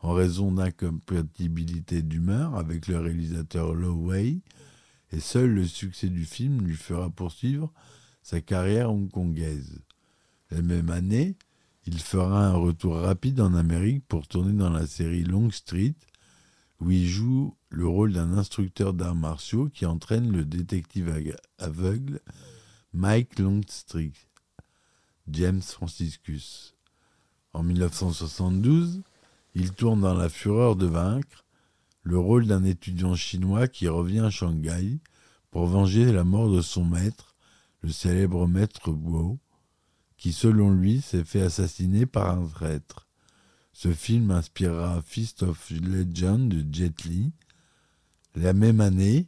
en 0.00 0.12
raison 0.12 0.52
d'incompatibilité 0.52 2.02
d'humeur 2.02 2.56
avec 2.56 2.88
le 2.88 2.98
réalisateur 2.98 3.74
Lo 3.74 3.94
Wei, 3.94 4.40
et 5.12 5.20
seul 5.20 5.50
le 5.50 5.66
succès 5.66 6.08
du 6.08 6.24
film 6.24 6.62
lui 6.62 6.76
fera 6.76 7.08
poursuivre 7.08 7.72
sa 8.22 8.40
carrière 8.40 8.90
hongkongaise. 8.90 9.80
La 10.50 10.60
même 10.60 10.90
année, 10.90 11.36
il 11.86 11.98
fera 11.98 12.46
un 12.46 12.54
retour 12.54 12.96
rapide 12.96 13.40
en 13.40 13.54
Amérique 13.54 14.06
pour 14.06 14.28
tourner 14.28 14.52
dans 14.52 14.70
la 14.70 14.86
série 14.86 15.24
Long 15.24 15.50
Street, 15.50 15.94
où 16.80 16.90
il 16.90 17.06
joue 17.06 17.56
le 17.70 17.86
rôle 17.86 18.12
d'un 18.12 18.36
instructeur 18.36 18.92
d'arts 18.92 19.14
martiaux 19.14 19.68
qui 19.68 19.86
entraîne 19.86 20.30
le 20.30 20.44
détective 20.44 21.36
aveugle 21.58 22.20
Mike 22.92 23.38
Longstreet, 23.38 24.12
James 25.28 25.62
Franciscus. 25.62 26.74
En 27.52 27.62
1972, 27.62 29.02
il 29.54 29.72
tourne 29.72 30.00
dans 30.00 30.14
La 30.14 30.28
Fureur 30.28 30.76
de 30.76 30.86
vaincre 30.86 31.44
le 32.02 32.18
rôle 32.18 32.46
d'un 32.46 32.64
étudiant 32.64 33.14
chinois 33.14 33.68
qui 33.68 33.88
revient 33.88 34.20
à 34.20 34.30
Shanghai 34.30 34.98
pour 35.50 35.66
venger 35.66 36.12
la 36.12 36.24
mort 36.24 36.50
de 36.50 36.62
son 36.62 36.84
maître, 36.84 37.34
le 37.82 37.90
célèbre 37.90 38.46
maître 38.48 38.90
Guo, 38.90 39.38
qui 40.22 40.32
selon 40.32 40.70
lui 40.70 41.00
s'est 41.00 41.24
fait 41.24 41.42
assassiner 41.42 42.06
par 42.06 42.38
un 42.38 42.46
traître. 42.46 43.08
Ce 43.72 43.92
film 43.92 44.30
inspirera 44.30 45.02
Fist 45.02 45.42
of 45.42 45.68
Legend 45.70 46.48
de 46.48 46.64
Jet 46.72 47.02
Li. 47.06 47.32
La 48.36 48.52
même 48.52 48.80
année, 48.80 49.26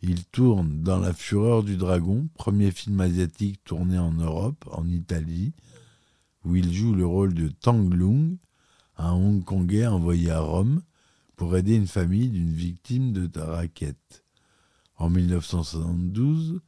il 0.00 0.24
tourne 0.24 0.82
dans 0.82 0.98
La 0.98 1.12
Fureur 1.12 1.62
du 1.62 1.76
Dragon, 1.76 2.26
premier 2.32 2.70
film 2.70 2.98
asiatique 3.02 3.62
tourné 3.64 3.98
en 3.98 4.12
Europe, 4.12 4.66
en 4.72 4.88
Italie, 4.88 5.52
où 6.46 6.56
il 6.56 6.72
joue 6.72 6.94
le 6.94 7.04
rôle 7.04 7.34
de 7.34 7.48
Tang 7.48 7.92
Lung, 7.92 8.38
un 8.96 9.12
Hongkongais 9.12 9.88
envoyé 9.88 10.30
à 10.30 10.40
Rome 10.40 10.80
pour 11.36 11.54
aider 11.54 11.76
une 11.76 11.86
famille 11.86 12.30
d'une 12.30 12.54
victime 12.54 13.12
de 13.12 13.40
raquette. 13.40 14.24
En 14.96 15.10
1972, 15.10 16.62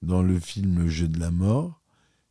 dans 0.00 0.22
le 0.22 0.40
film 0.40 0.88
Jeu 0.88 1.08
de 1.08 1.20
la 1.20 1.30
mort, 1.30 1.77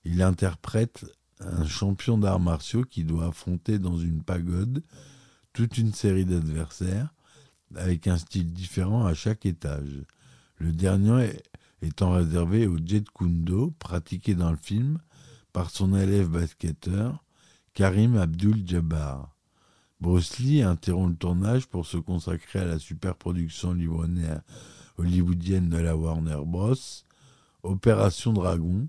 il 0.07 0.21
interprète 0.21 1.05
un 1.41 1.65
champion 1.65 2.17
d'arts 2.17 2.39
martiaux 2.39 2.83
qui 2.83 3.03
doit 3.03 3.27
affronter 3.27 3.77
dans 3.77 3.97
une 3.97 4.23
pagode 4.23 4.81
toute 5.51 5.77
une 5.77 5.93
série 5.93 6.25
d'adversaires 6.25 7.13
avec 7.75 8.07
un 8.07 8.17
style 8.17 8.53
différent 8.53 9.05
à 9.05 9.13
chaque 9.13 9.45
étage. 9.45 10.05
Le 10.59 10.71
dernier 10.71 11.33
étant 11.81 12.13
réservé 12.13 12.67
au 12.67 12.77
jet 12.77 13.03
kundo 13.09 13.73
pratiqué 13.79 14.33
dans 14.33 14.51
le 14.51 14.57
film 14.57 14.99
par 15.51 15.69
son 15.69 15.93
élève 15.95 16.29
basketteur 16.29 17.23
Karim 17.73 18.15
Abdul-Jabbar. 18.15 19.35
Bruce 19.99 20.39
Lee 20.39 20.61
interrompt 20.61 21.11
le 21.11 21.17
tournage 21.17 21.67
pour 21.67 21.85
se 21.85 21.97
consacrer 21.97 22.59
à 22.59 22.65
la 22.65 22.79
superproduction 22.79 23.75
hollywoodienne 24.97 25.69
de 25.69 25.77
la 25.77 25.97
Warner 25.97 26.39
Bros. 26.45 26.75
Opération 27.63 28.31
Dragon, 28.31 28.87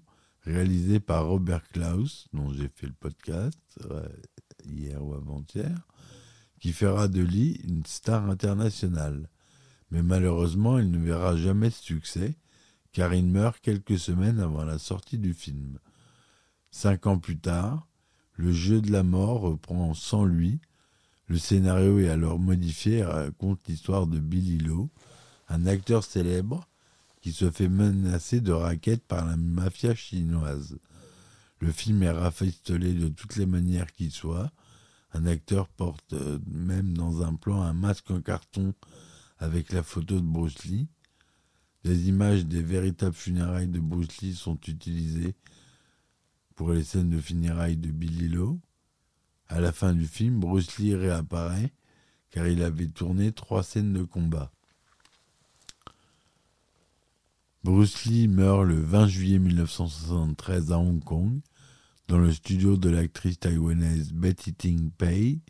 réalisée 0.49 0.99
par 0.99 1.27
Robert 1.27 1.63
Klaus, 1.69 2.27
dont 2.33 2.53
j'ai 2.53 2.69
fait 2.69 2.87
le 2.87 2.95
podcast 2.95 3.79
hier 4.65 5.05
ou 5.05 5.15
avant-hier, 5.15 5.87
qui 6.59 6.73
fera 6.73 7.09
de 7.09 7.21
Lee 7.21 7.61
une 7.65 7.85
star 7.85 8.29
internationale. 8.31 9.29
Mais 9.91 10.03
malheureusement, 10.03 10.79
il 10.79 10.91
ne 10.91 10.99
verra 10.99 11.37
jamais 11.37 11.71
ce 11.71 11.83
succès, 11.83 12.35
car 12.93 13.15
il 13.15 13.27
meurt 13.27 13.61
quelques 13.61 13.99
semaines 13.99 14.41
avant 14.41 14.65
la 14.65 14.79
sortie 14.79 15.19
du 15.19 15.35
film. 15.35 15.79
Cinq 16.71 17.07
ans 17.07 17.19
plus 17.19 17.39
tard, 17.39 17.87
le 18.35 18.53
jeu 18.53 18.81
de 18.81 18.91
la 18.91 19.03
mort 19.03 19.41
reprend 19.41 19.95
sans 19.95 20.25
lui. 20.25 20.61
Le 21.27 21.39
scénario 21.39 21.99
est 21.99 22.09
alors 22.09 22.39
modifié 22.39 22.99
et 22.99 23.05
raconte 23.05 23.67
l'histoire 23.69 24.07
de 24.07 24.19
Billy 24.19 24.59
Lowe, 24.59 24.89
un 25.49 25.67
acteur 25.67 26.05
célèbre 26.05 26.68
se 27.33 27.51
fait 27.51 27.69
menacer 27.69 28.41
de 28.41 28.53
raquettes 28.53 29.07
par 29.07 29.27
la 29.27 29.37
mafia 29.37 29.95
chinoise. 29.95 30.79
Le 31.61 31.73
film 31.73 32.03
est 32.03 32.11
rafistolé 32.11 32.95
de 32.95 33.09
toutes 33.09 33.37
les 33.37 33.47
manières 33.47 33.93
qui 33.93 34.11
soient. 34.11 34.53
Un 35.13 35.27
acteur 35.27 35.69
porte 35.69 36.13
euh, 36.13 36.39
même 36.47 36.97
dans 36.97 37.23
un 37.23 37.35
plan 37.35 37.63
un 37.63 37.73
masque 37.73 38.11
en 38.11 38.21
carton 38.21 38.75
avec 39.39 39.73
la 39.73 39.83
photo 39.83 40.17
de 40.17 40.27
Bruce 40.27 40.65
Lee. 40.65 40.89
Des 41.85 42.09
images 42.09 42.47
des 42.47 42.63
véritables 42.63 43.15
funérailles 43.15 43.69
de 43.69 43.81
Bruce 43.81 44.21
Lee 44.21 44.35
sont 44.35 44.59
utilisées 44.67 45.35
pour 46.55 46.73
les 46.73 46.85
scènes 46.85 47.11
de 47.11 47.21
funérailles 47.21 47.77
de 47.77 47.91
Billy 47.91 48.29
Lowe. 48.29 48.61
À 49.47 49.61
la 49.61 49.73
fin 49.73 49.95
du 49.95 50.07
film, 50.07 50.41
Bruce 50.41 50.79
Lee 50.79 50.95
réapparaît 50.95 51.73
car 52.31 52.47
il 52.47 52.63
avait 52.63 52.89
tourné 52.89 53.33
trois 53.33 53.63
scènes 53.63 53.93
de 53.93 54.03
combat. 54.03 54.53
Bruce 57.71 58.07
Lee 58.07 58.29
meurt 58.29 58.65
le 58.65 58.81
20 58.81 59.09
juillet 59.09 59.39
1973 59.39 60.73
à 60.73 60.79
Hong 60.79 61.05
Kong, 61.05 61.41
dans 62.09 62.17
le 62.17 62.33
studio 62.33 62.79
de 62.79 62.89
l'actrice 62.89 63.39
taïwanaise 63.39 64.15
Betty 64.15 64.55
Ting 64.55 64.91
Pei, 64.91 65.43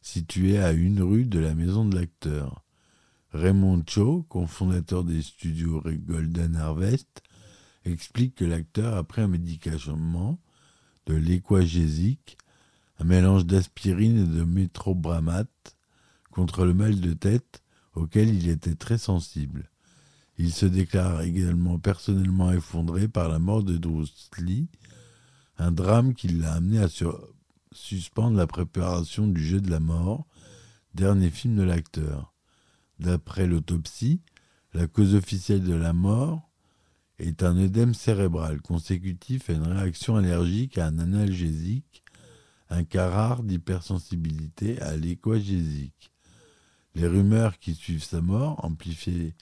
situé 0.00 0.58
à 0.58 0.72
une 0.72 1.00
rue 1.00 1.24
de 1.24 1.38
la 1.38 1.54
maison 1.54 1.84
de 1.84 1.94
l'acteur. 1.94 2.64
Raymond 3.30 3.84
Cho, 3.86 4.24
cofondateur 4.24 5.04
des 5.04 5.22
studios 5.22 5.80
Golden 5.86 6.56
Harvest, 6.56 7.22
explique 7.84 8.34
que 8.34 8.44
l'acteur 8.44 8.96
a 8.96 9.04
pris 9.04 9.22
un 9.22 9.28
médicament 9.28 10.40
de 11.06 11.14
l'équagésique, 11.14 12.38
un 12.98 13.04
mélange 13.04 13.46
d'aspirine 13.46 14.18
et 14.18 14.36
de 14.36 14.42
métrobramate, 14.42 15.76
contre 16.32 16.64
le 16.64 16.74
mal 16.74 17.00
de 17.00 17.12
tête 17.12 17.62
auquel 17.94 18.34
il 18.34 18.48
était 18.48 18.74
très 18.74 18.98
sensible. 18.98 19.71
Il 20.42 20.52
se 20.52 20.66
déclare 20.66 21.22
également 21.22 21.78
personnellement 21.78 22.50
effondré 22.50 23.06
par 23.06 23.28
la 23.28 23.38
mort 23.38 23.62
de 23.62 23.78
Lee, 24.38 24.66
un 25.56 25.70
drame 25.70 26.14
qui 26.14 26.26
l'a 26.26 26.54
amené 26.54 26.80
à 26.80 26.88
suspendre 27.70 28.36
la 28.36 28.48
préparation 28.48 29.28
du 29.28 29.40
jeu 29.40 29.60
de 29.60 29.70
la 29.70 29.78
mort, 29.78 30.26
dernier 30.94 31.30
film 31.30 31.54
de 31.54 31.62
l'acteur. 31.62 32.34
D'après 32.98 33.46
l'autopsie, 33.46 34.20
la 34.74 34.88
cause 34.88 35.14
officielle 35.14 35.62
de 35.62 35.74
la 35.74 35.92
mort 35.92 36.50
est 37.20 37.44
un 37.44 37.56
œdème 37.56 37.94
cérébral 37.94 38.60
consécutif 38.62 39.48
à 39.48 39.52
une 39.52 39.68
réaction 39.68 40.16
allergique 40.16 40.76
à 40.76 40.88
un 40.88 40.98
analgésique, 40.98 42.02
un 42.68 42.82
cas 42.82 43.08
rare 43.08 43.44
d'hypersensibilité 43.44 44.80
à 44.82 44.96
l'équagésique. 44.96 46.10
Les 46.96 47.06
rumeurs 47.06 47.60
qui 47.60 47.76
suivent 47.76 48.02
sa 48.02 48.20
mort, 48.20 48.64
amplifiées 48.64 49.36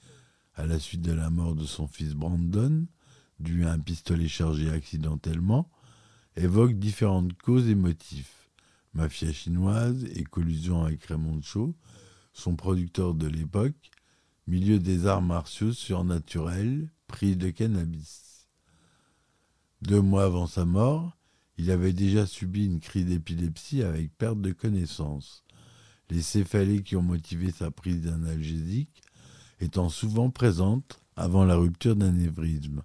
à 0.60 0.66
la 0.66 0.78
suite 0.78 1.00
de 1.00 1.12
la 1.12 1.30
mort 1.30 1.54
de 1.54 1.64
son 1.64 1.86
fils 1.86 2.12
Brandon, 2.12 2.86
dû 3.38 3.64
à 3.64 3.72
un 3.72 3.78
pistolet 3.78 4.28
chargé 4.28 4.70
accidentellement, 4.70 5.70
évoque 6.36 6.78
différentes 6.78 7.32
causes 7.40 7.68
et 7.68 7.74
motifs. 7.74 8.50
Mafia 8.92 9.32
chinoise 9.32 10.04
et 10.14 10.24
collusion 10.24 10.84
avec 10.84 11.02
Raymond 11.04 11.40
Cho, 11.40 11.74
son 12.34 12.56
producteur 12.56 13.14
de 13.14 13.26
l'époque, 13.26 13.90
milieu 14.46 14.78
des 14.78 15.06
arts 15.06 15.22
martiaux 15.22 15.72
surnaturels, 15.72 16.90
prise 17.06 17.38
de 17.38 17.48
cannabis. 17.48 18.46
Deux 19.80 20.02
mois 20.02 20.24
avant 20.24 20.46
sa 20.46 20.66
mort, 20.66 21.16
il 21.56 21.70
avait 21.70 21.94
déjà 21.94 22.26
subi 22.26 22.66
une 22.66 22.80
crise 22.80 23.06
d'épilepsie 23.06 23.82
avec 23.82 24.14
perte 24.18 24.42
de 24.42 24.52
connaissance. 24.52 25.42
Les 26.10 26.20
céphalées 26.20 26.82
qui 26.82 26.96
ont 26.96 27.02
motivé 27.02 27.50
sa 27.50 27.70
prise 27.70 28.02
d'analgésique 28.02 29.02
étant 29.60 29.88
souvent 29.88 30.30
présente 30.30 31.00
avant 31.16 31.44
la 31.44 31.56
rupture 31.56 31.96
d'un 31.96 32.12
névrisme. 32.12 32.82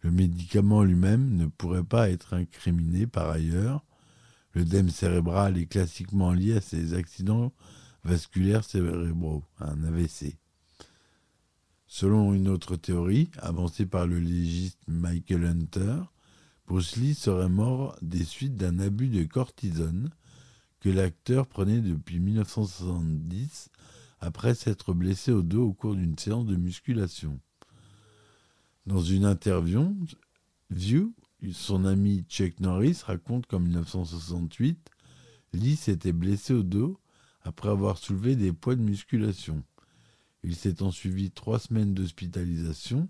Le 0.00 0.10
médicament 0.10 0.82
lui-même 0.82 1.36
ne 1.36 1.46
pourrait 1.46 1.84
pas 1.84 2.10
être 2.10 2.34
incriminé 2.34 3.06
par 3.06 3.30
ailleurs. 3.30 3.84
L'œdème 4.54 4.90
cérébral 4.90 5.56
est 5.56 5.66
classiquement 5.66 6.32
lié 6.32 6.56
à 6.56 6.60
ces 6.60 6.94
accidents 6.94 7.52
vasculaires 8.04 8.64
cérébraux, 8.64 9.44
un 9.60 9.84
AVC. 9.84 10.36
Selon 11.86 12.34
une 12.34 12.48
autre 12.48 12.76
théorie, 12.76 13.30
avancée 13.38 13.86
par 13.86 14.06
le 14.06 14.18
légiste 14.18 14.80
Michael 14.88 15.44
Hunter, 15.44 15.98
Bruce 16.66 16.96
Lee 16.96 17.14
serait 17.14 17.48
mort 17.48 17.96
des 18.02 18.24
suites 18.24 18.56
d'un 18.56 18.78
abus 18.78 19.08
de 19.08 19.24
cortisone 19.24 20.10
que 20.80 20.88
l'acteur 20.88 21.46
prenait 21.46 21.80
depuis 21.80 22.18
1970 22.18 23.70
après 24.22 24.54
s'être 24.54 24.94
blessé 24.94 25.32
au 25.32 25.42
dos 25.42 25.66
au 25.66 25.72
cours 25.72 25.96
d'une 25.96 26.16
séance 26.16 26.46
de 26.46 26.54
musculation. 26.54 27.40
Dans 28.86 29.02
une 29.02 29.24
interview, 29.24 29.96
View, 30.70 31.12
son 31.52 31.84
ami 31.84 32.24
Chuck 32.28 32.60
Norris 32.60 33.00
raconte 33.04 33.46
qu'en 33.46 33.58
1968, 33.58 34.78
Lee 35.54 35.74
s'était 35.74 36.12
blessé 36.12 36.54
au 36.54 36.62
dos 36.62 37.00
après 37.42 37.68
avoir 37.68 37.98
soulevé 37.98 38.36
des 38.36 38.52
poids 38.52 38.76
de 38.76 38.80
musculation. 38.80 39.64
Il 40.44 40.54
s'est 40.54 40.82
ensuivi 40.82 41.32
trois 41.32 41.58
semaines 41.58 41.92
d'hospitalisation. 41.92 43.08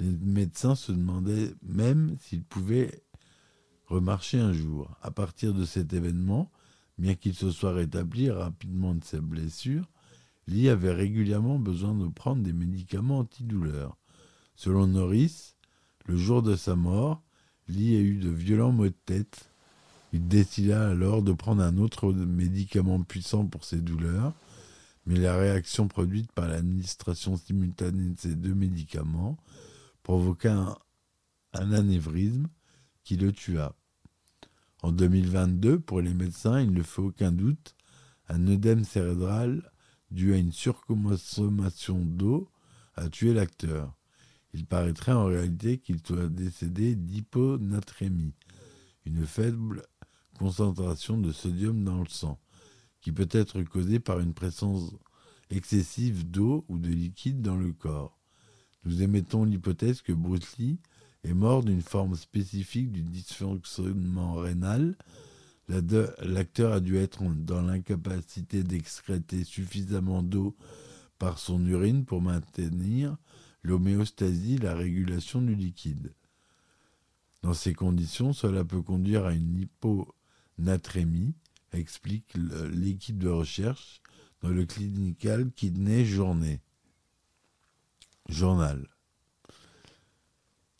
Les 0.00 0.10
médecins 0.10 0.74
se 0.74 0.90
demandaient 0.90 1.54
même 1.62 2.16
s'il 2.18 2.42
pouvait 2.42 3.04
remarcher 3.86 4.40
un 4.40 4.52
jour. 4.52 4.90
À 5.02 5.12
partir 5.12 5.54
de 5.54 5.64
cet 5.64 5.92
événement, 5.92 6.50
bien 6.98 7.14
qu'il 7.14 7.34
se 7.34 7.52
soit 7.52 7.72
rétabli 7.72 8.28
rapidement 8.28 8.96
de 8.96 9.04
ses 9.04 9.20
blessures, 9.20 9.88
Lee 10.48 10.68
avait 10.68 10.92
régulièrement 10.92 11.58
besoin 11.58 11.94
de 11.94 12.08
prendre 12.08 12.42
des 12.42 12.52
médicaments 12.52 13.20
antidouleurs. 13.20 13.96
Selon 14.56 14.86
Norris, 14.86 15.54
le 16.06 16.16
jour 16.16 16.42
de 16.42 16.56
sa 16.56 16.76
mort, 16.76 17.22
Lee 17.68 17.96
a 17.96 18.00
eu 18.00 18.16
de 18.16 18.30
violents 18.30 18.72
maux 18.72 18.88
de 18.88 18.94
tête. 19.06 19.50
Il 20.12 20.28
décida 20.28 20.88
alors 20.88 21.22
de 21.22 21.32
prendre 21.32 21.62
un 21.62 21.78
autre 21.78 22.12
médicament 22.12 23.02
puissant 23.02 23.46
pour 23.46 23.64
ses 23.64 23.80
douleurs, 23.80 24.34
mais 25.06 25.16
la 25.16 25.36
réaction 25.36 25.88
produite 25.88 26.30
par 26.32 26.48
l'administration 26.48 27.36
simultanée 27.36 28.10
de 28.10 28.18
ces 28.18 28.34
deux 28.34 28.54
médicaments 28.54 29.38
provoqua 30.02 30.52
un, 30.52 30.76
un 31.54 31.72
anévrisme 31.72 32.48
qui 33.04 33.16
le 33.16 33.32
tua. 33.32 33.74
En 34.82 34.92
2022, 34.92 35.78
pour 35.78 36.00
les 36.00 36.12
médecins, 36.12 36.60
il 36.60 36.72
ne 36.72 36.82
fait 36.82 37.00
aucun 37.00 37.32
doute, 37.32 37.74
un 38.28 38.46
œdème 38.48 38.84
cérébral 38.84 39.71
dû 40.12 40.34
à 40.34 40.36
une 40.36 40.52
surconsommation 40.52 41.98
d'eau, 41.98 42.48
a 42.96 43.08
tué 43.08 43.32
l'acteur. 43.32 43.94
Il 44.54 44.66
paraîtrait 44.66 45.12
en 45.12 45.24
réalité 45.24 45.78
qu'il 45.78 46.00
soit 46.04 46.28
décédé 46.28 46.94
d'hyponatrémie, 46.94 48.34
une 49.06 49.26
faible 49.26 49.82
concentration 50.38 51.18
de 51.18 51.32
sodium 51.32 51.82
dans 51.84 52.00
le 52.00 52.08
sang, 52.08 52.38
qui 53.00 53.12
peut 53.12 53.28
être 53.30 53.62
causée 53.62 53.98
par 53.98 54.20
une 54.20 54.34
présence 54.34 54.92
excessive 55.50 56.30
d'eau 56.30 56.64
ou 56.68 56.78
de 56.78 56.88
liquide 56.88 57.40
dans 57.40 57.56
le 57.56 57.72
corps. 57.72 58.18
Nous 58.84 59.02
émettons 59.02 59.44
l'hypothèse 59.44 60.02
que 60.02 60.12
Bruce 60.12 60.58
Lee 60.58 60.78
est 61.24 61.34
mort 61.34 61.62
d'une 61.62 61.82
forme 61.82 62.16
spécifique 62.16 62.90
du 62.90 63.02
dysfonctionnement 63.02 64.34
rénal. 64.34 64.96
L'acteur 65.68 66.72
a 66.72 66.80
dû 66.80 66.96
être 66.96 67.22
dans 67.22 67.62
l'incapacité 67.62 68.62
d'excréter 68.62 69.44
suffisamment 69.44 70.22
d'eau 70.22 70.56
par 71.18 71.38
son 71.38 71.64
urine 71.66 72.04
pour 72.04 72.20
maintenir 72.20 73.16
l'homéostasie, 73.62 74.58
la 74.58 74.74
régulation 74.74 75.40
du 75.40 75.54
liquide. 75.54 76.12
Dans 77.42 77.54
ces 77.54 77.74
conditions, 77.74 78.32
cela 78.32 78.64
peut 78.64 78.82
conduire 78.82 79.24
à 79.24 79.32
une 79.32 79.56
hyponatrémie, 80.58 81.34
explique 81.72 82.34
l'équipe 82.34 83.18
de 83.18 83.28
recherche 83.28 84.02
dans 84.40 84.50
le 84.50 84.66
Clinical 84.66 85.50
Kidney 85.52 86.04
Journal. 86.04 86.58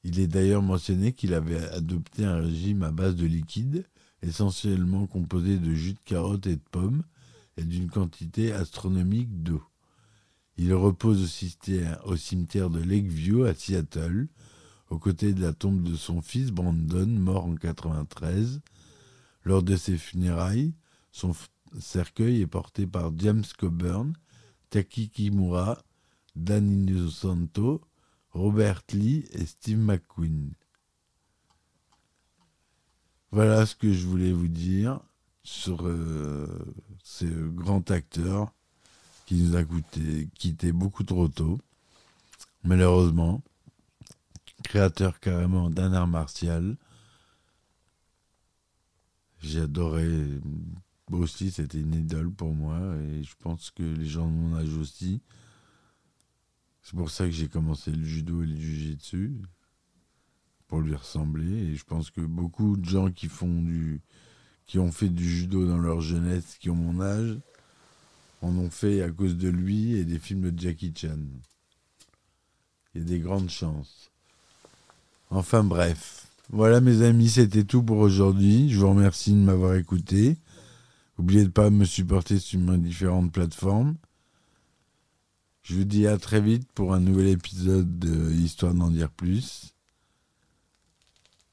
Il 0.05 0.19
est 0.19 0.27
d'ailleurs 0.27 0.63
mentionné 0.63 1.13
qu'il 1.13 1.35
avait 1.35 1.69
adopté 1.69 2.25
un 2.25 2.41
régime 2.41 2.83
à 2.83 2.91
base 2.91 3.15
de 3.15 3.27
liquide, 3.27 3.87
essentiellement 4.23 5.07
composé 5.07 5.59
de 5.59 5.73
jus 5.75 5.95
de 5.95 6.01
carotte 6.05 6.47
et 6.47 6.57
de 6.57 6.63
pommes, 6.71 7.03
et 7.57 7.65
d'une 7.65 7.91
quantité 7.91 8.53
astronomique 8.53 9.43
d'eau. 9.43 9.63
Il 10.57 10.73
repose 10.75 11.23
au 12.05 12.17
cimetière 12.17 12.71
de 12.71 12.81
Lakeview 12.81 13.45
à 13.45 13.55
Seattle, 13.55 14.29
aux 14.91 14.99
côtés 14.99 15.33
de 15.33 15.41
la 15.41 15.53
tombe 15.53 15.83
de 15.83 15.97
son 15.97 16.21
fils 16.21 16.51
Brandon, 16.51 17.07
mort 17.07 17.47
en 17.47 17.55
93. 17.57 18.61
Lors 19.45 19.63
de 19.63 19.77
ses 19.77 19.97
funérailles, 19.97 20.75
son 21.11 21.35
cercueil 21.81 22.43
est 22.43 22.47
porté 22.47 22.87
par 22.87 23.11
James 23.19 23.45
Coburn, 23.59 24.13
Taki 24.71 25.11
Kimura, 25.11 25.83
Danny 26.37 27.11
Santo, 27.11 27.83
Robert 28.31 28.83
Lee 28.93 29.25
et 29.33 29.47
Steve 29.47 29.79
McQueen. 29.79 30.53
Voilà 33.33 33.67
ce 33.67 33.75
que 33.75 33.93
je 33.93 34.07
voulais 34.07 34.33
vous 34.33 34.49
dire 34.49 35.01
sur 35.43 35.87
euh, 35.87 36.47
ce 37.03 37.25
grand 37.25 37.91
acteur 37.91 38.53
qui 39.27 39.37
nous 39.37 39.57
a 39.57 39.65
quitté 40.35 40.71
beaucoup 40.73 41.03
trop 41.03 41.29
tôt, 41.29 41.59
malheureusement 42.63 43.43
créateur 44.63 45.19
carrément 45.21 45.71
d'un 45.71 45.93
art 45.93 46.07
martial. 46.07 46.77
J'ai 49.41 49.61
adoré. 49.61 50.09
aussi, 51.11 51.51
c'était 51.51 51.81
une 51.81 51.95
idole 51.95 52.31
pour 52.31 52.55
moi 52.55 52.79
et 52.97 53.23
je 53.25 53.35
pense 53.41 53.71
que 53.71 53.83
les 53.83 54.07
gens 54.07 54.27
de 54.27 54.33
mon 54.33 54.57
âge 54.57 54.75
aussi. 54.77 55.21
C'est 56.83 56.97
pour 56.97 57.11
ça 57.11 57.25
que 57.25 57.33
j'ai 57.33 57.49
commencé 57.49 57.91
le 57.91 58.05
judo 58.05 58.43
et 58.43 58.47
le 58.47 58.57
jujitsu 58.57 59.43
pour 60.73 60.81
lui 60.81 60.95
ressembler 60.95 61.53
et 61.53 61.77
je 61.77 61.85
pense 61.85 62.11
que 62.11 62.23
beaucoup 62.23 62.79
de 62.79 62.89
gens 62.89 63.11
qui 63.11 63.29
font 63.29 63.61
du 63.61 64.01
qui 64.65 64.79
ont 64.79 64.91
fait 64.91 65.11
du 65.11 65.29
judo 65.29 65.67
dans 65.67 65.77
leur 65.77 66.01
jeunesse, 66.01 66.57
qui 66.59 66.71
ont 66.71 66.75
mon 66.75 67.03
âge, 67.03 67.39
en 68.41 68.57
ont 68.57 68.71
fait 68.71 69.03
à 69.03 69.11
cause 69.11 69.37
de 69.37 69.51
lui 69.51 69.93
et 69.97 70.07
des 70.07 70.19
films 70.19 70.51
de 70.51 70.59
Jackie 70.59 70.95
Chan. 70.97 71.19
Il 72.95 73.03
y 73.03 73.05
a 73.05 73.07
des 73.07 73.19
grandes 73.19 73.51
chances. 73.51 74.11
Enfin 75.29 75.63
bref. 75.63 76.29
Voilà 76.49 76.81
mes 76.81 77.03
amis, 77.03 77.29
c'était 77.29 77.65
tout 77.65 77.83
pour 77.83 77.99
aujourd'hui. 77.99 78.71
Je 78.71 78.79
vous 78.79 78.89
remercie 78.89 79.33
de 79.33 79.41
m'avoir 79.41 79.75
écouté. 79.75 80.39
N'oubliez 81.19 81.51
pas 81.51 81.69
de 81.69 81.75
me 81.75 81.85
supporter 81.85 82.39
sur 82.39 82.59
mes 82.59 82.79
différentes 82.79 83.31
plateformes. 83.31 83.97
Je 85.65 85.75
vous 85.75 85.85
dis 85.85 86.07
à 86.07 86.17
très 86.17 86.41
vite 86.41 86.67
pour 86.73 86.95
un 86.95 87.01
nouvel 87.01 87.27
épisode 87.29 87.99
de 87.99 88.33
Histoire 88.33 88.73
d'en 88.73 88.89
dire 88.89 89.11
plus. 89.11 89.75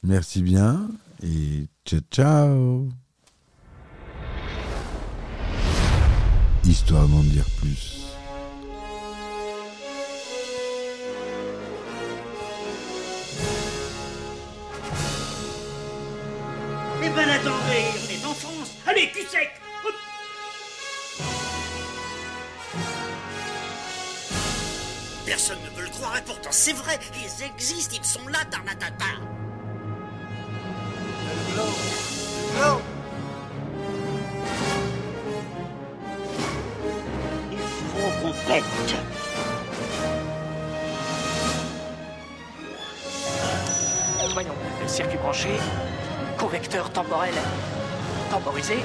Merci 0.04 0.42
bien 0.42 0.88
et 1.22 1.68
ciao 1.86 2.00
ciao. 2.10 2.90
Histoire 6.64 7.06
d'en 7.08 7.22
dire 7.24 7.46
plus. 7.60 8.06
Eh 17.02 17.10
ben 17.10 17.30
attendez, 17.30 17.52
on 17.98 18.10
est 18.10 18.26
en 18.26 18.34
France 18.34 18.76
Allez, 18.88 19.12
cul 19.12 19.28
sec. 19.28 19.52
Personne 25.26 25.58
ne 25.64 25.78
veut 25.78 25.84
le 25.84 25.90
croire 25.90 26.18
et 26.18 26.22
pourtant 26.26 26.52
c'est 26.52 26.74
vrai, 26.74 26.98
ils 27.16 27.44
existent, 27.44 27.96
ils 28.00 28.06
sont 28.06 28.28
là, 28.30 28.40
Tarnatata 28.50 29.39
branché, 45.30 45.60
Convecteur 46.40 46.90
temporel 46.90 47.36
temporisé. 48.32 48.78